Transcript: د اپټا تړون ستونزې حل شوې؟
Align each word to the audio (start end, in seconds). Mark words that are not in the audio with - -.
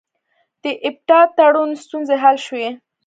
د 0.63 0.65
اپټا 0.89 1.19
تړون 1.37 1.69
ستونزې 1.83 2.15
حل 2.23 2.37
شوې؟ 2.45 2.67